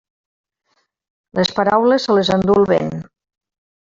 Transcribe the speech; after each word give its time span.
Les 1.41 1.51
paraules, 1.59 1.97
se 2.09 2.17
les 2.19 2.33
endú 2.37 2.57
el 2.61 2.65
vent. 2.75 2.91